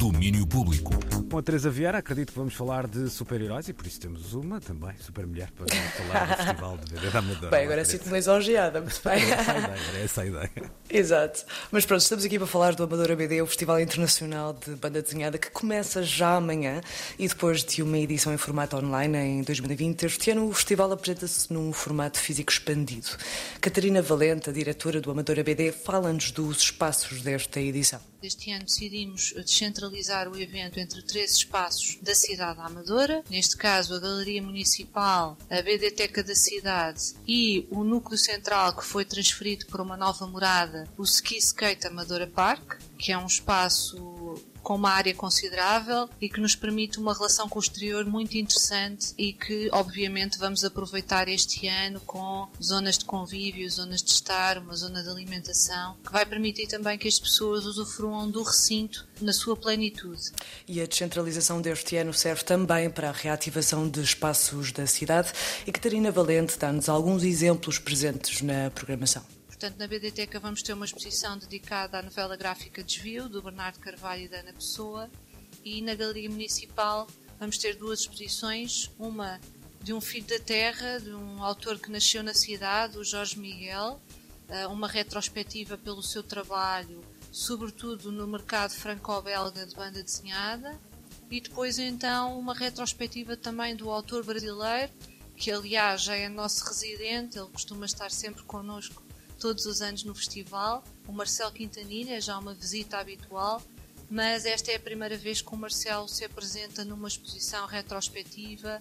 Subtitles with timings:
[0.00, 0.94] Domínio Público.
[1.30, 4.58] Com a Teresa Vieira, acredito que vamos falar de super-heróis e por isso temos uma
[4.58, 7.50] também, super mulher, para falar do Festival de BD da Amadora.
[7.50, 9.22] Bem, agora sinto-me lisonjeada, muito bem.
[9.22, 10.72] Era essa a ideia, era essa a ideia.
[10.88, 11.44] Exato.
[11.70, 15.36] Mas pronto, estamos aqui para falar do Amadora BD, o Festival Internacional de Banda Desenhada,
[15.36, 16.80] que começa já amanhã
[17.18, 21.52] e depois de uma edição em formato online em 2020, este ano o festival apresenta-se
[21.52, 23.10] num formato físico expandido.
[23.60, 28.00] Catarina Valente, a diretora do Amadora BD, fala-nos dos espaços desta edição.
[28.22, 29.89] Este ano decidimos descentralizar
[30.28, 35.62] o evento entre três espaços da cidade da Amadora, neste caso a Galeria Municipal, a
[35.62, 41.02] BDteca da cidade e o núcleo central que foi transferido para uma nova morada, o
[41.02, 43.96] Ski Skate Amadora Park, que é um espaço
[44.70, 49.12] com uma área considerável e que nos permite uma relação com o exterior muito interessante
[49.18, 54.76] e que, obviamente, vamos aproveitar este ano com zonas de convívio, zonas de estar, uma
[54.76, 59.56] zona de alimentação, que vai permitir também que as pessoas usufruam do recinto na sua
[59.56, 60.30] plenitude.
[60.68, 65.32] E a descentralização deste ano serve também para a reativação de espaços da cidade
[65.66, 69.39] e Catarina Valente dá-nos alguns exemplos presentes na programação.
[69.60, 74.22] Portanto, na BDTeca vamos ter uma exposição dedicada à novela gráfica Desvio, do Bernardo Carvalho
[74.22, 75.10] e da Ana Pessoa,
[75.62, 77.06] e na Galeria Municipal
[77.38, 79.38] vamos ter duas exposições, uma
[79.82, 84.00] de um filho da terra, de um autor que nasceu na cidade, o Jorge Miguel,
[84.48, 90.80] eh, uma retrospectiva pelo seu trabalho, sobretudo no mercado franco-belga de banda desenhada,
[91.30, 94.90] e depois então uma retrospectiva também do autor brasileiro,
[95.36, 99.09] que aliás já é nosso residente, ele costuma estar sempre connosco
[99.40, 100.84] todos os anos no festival.
[101.08, 103.60] O Marcelo Quintanilha é já uma visita habitual,
[104.08, 108.80] mas esta é a primeira vez que o Marcelo se apresenta numa exposição retrospectiva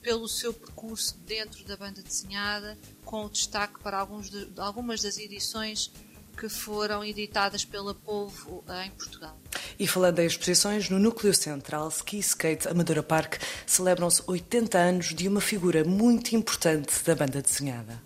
[0.00, 5.92] pelo seu percurso dentro da banda desenhada, com o destaque para de, algumas das edições
[6.36, 9.36] que foram editadas pela Povo em Portugal.
[9.78, 15.26] E falando em exposições, no núcleo central Ski Skate Amadora Park celebram-se 80 anos de
[15.26, 18.00] uma figura muito importante da banda desenhada.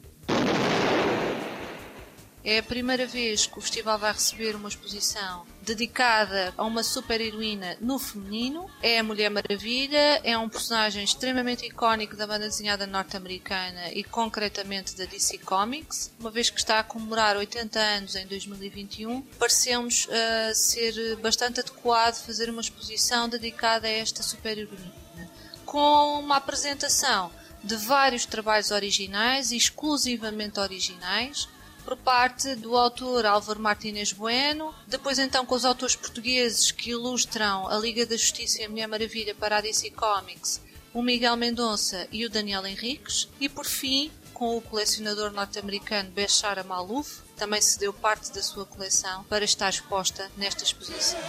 [2.45, 7.77] É a primeira vez que o festival vai receber uma exposição dedicada a uma super-heroína
[7.81, 8.69] no feminino.
[8.83, 14.97] É a Mulher Maravilha, é um personagem extremamente icónico da banda desenhada norte-americana e concretamente
[14.97, 16.11] da DC Comics.
[16.19, 22.17] Uma vez que está a comemorar 80 anos em 2021, pareceu-nos uh, ser bastante adequado
[22.17, 24.93] fazer uma exposição dedicada a esta super-heroína.
[25.65, 27.31] Com uma apresentação
[27.63, 31.49] de vários trabalhos originais exclusivamente originais,
[31.85, 37.69] por parte do autor Álvaro Martínez Bueno, depois então com os autores portugueses que ilustram
[37.69, 40.61] a Liga da Justiça e a Mulher Maravilha para a DC Comics,
[40.95, 46.65] o Miguel Mendonça e o Daniel Henriques, e por fim com o colecionador norte-americano Bechara
[46.65, 51.21] Maluf, também se deu parte da sua coleção para estar exposta nesta exposição.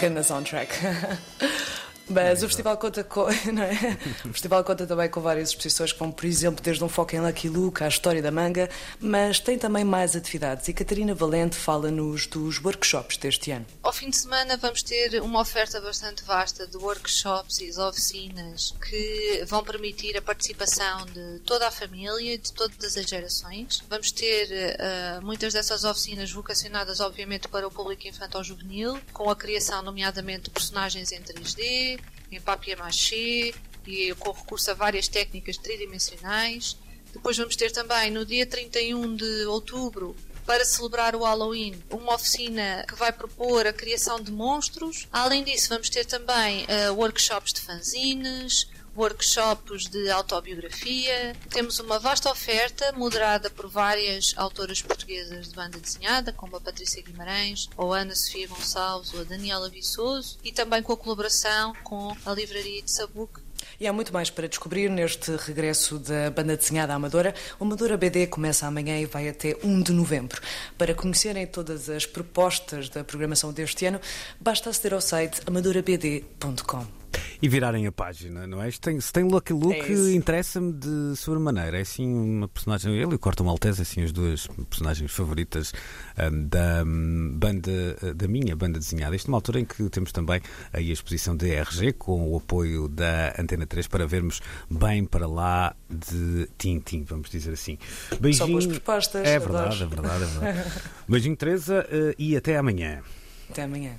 [0.00, 0.72] Goodness on track.
[2.08, 3.98] Mas o festival conta com, é?
[4.24, 7.48] O festival conta também com várias exposições, como por exemplo desde um foco em Lucky
[7.48, 8.68] Luke à história da manga,
[9.00, 10.68] mas tem também mais atividades.
[10.68, 13.66] E Catarina Valente fala-nos dos workshops deste ano.
[13.82, 19.44] Ao fim de semana vamos ter uma oferta bastante vasta de workshops e oficinas que
[19.46, 23.82] vão permitir a participação de toda a família, de todas as gerações.
[23.88, 29.82] Vamos ter uh, muitas dessas oficinas vocacionadas, obviamente, para o público infantil-juvenil, com a criação,
[29.82, 31.93] nomeadamente, de personagens em 3D
[32.36, 33.54] em papier-mâché
[33.86, 36.76] e com recurso a várias técnicas tridimensionais.
[37.12, 42.84] Depois vamos ter também no dia 31 de outubro para celebrar o Halloween, uma oficina
[42.86, 45.08] que vai propor a criação de monstros.
[45.10, 51.34] Além disso, vamos ter também uh, workshops de fanzines, workshops de autobiografia.
[51.50, 57.02] Temos uma vasta oferta, moderada por várias autoras portuguesas de banda desenhada, como a Patrícia
[57.02, 61.74] Guimarães, ou a Ana Sofia Gonçalves, ou a Daniela Viçoso, e também com a colaboração
[61.82, 63.40] com a Livraria de Sabuc,
[63.80, 67.34] e há muito mais para descobrir neste regresso da banda desenhada Amadora.
[67.58, 70.40] O Amadora BD começa amanhã e vai até 1 de novembro.
[70.78, 74.00] Para conhecerem todas as propostas da programação deste ano,
[74.40, 77.03] basta aceder ao site amadorabd.com
[77.44, 78.70] e virarem a página, não é?
[78.70, 81.76] Se tem, se tem Lucky Luke, é interessa-me de sobremaneira.
[81.76, 85.74] É assim uma personagem, ele e o Corto Maltese, assim as duas personagens favoritas
[86.18, 89.14] um, da um, banda, da minha banda desenhada.
[89.14, 90.40] Isto numa altura em que temos também
[90.72, 95.26] aí a exposição da RG com o apoio da Antena 3 para vermos bem para
[95.26, 97.76] lá de Tintim, vamos dizer assim.
[98.18, 98.46] Beijinho.
[98.46, 99.28] Só boas propostas.
[99.28, 100.72] É verdade, é verdade, é verdade.
[101.06, 103.02] Beijinho, Teresa, uh, e até amanhã.
[103.50, 103.94] Até amanhã.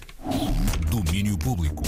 [0.89, 1.83] Domínio Público.